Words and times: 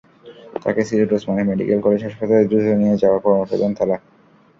তাঁকে 0.63 0.81
Sylhet 0.87 1.11
Osmani 1.13 1.43
medical 1.49 1.79
college 1.85 2.01
হাসপাতালে 2.05 2.47
দ্রুত 2.49 2.65
নিয়ে 2.81 2.99
যাওয়ার 3.01 3.23
পরামর্শ 3.23 3.51
দেন 3.61 3.71
তাঁরা। 3.77 3.97